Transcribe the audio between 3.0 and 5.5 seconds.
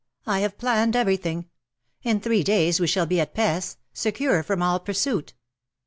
be at Pesth— secure from all pursuit.